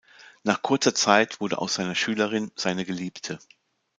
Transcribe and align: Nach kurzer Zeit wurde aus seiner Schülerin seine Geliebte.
Nach 0.41 0.63
kurzer 0.63 0.95
Zeit 0.95 1.39
wurde 1.41 1.59
aus 1.59 1.75
seiner 1.75 1.93
Schülerin 1.93 2.51
seine 2.55 2.85
Geliebte. 2.85 3.37